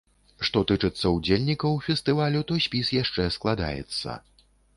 [0.47, 4.19] Што тычыцца ўдзельнікаў фестывалю, то спіс яшчэ складаецца.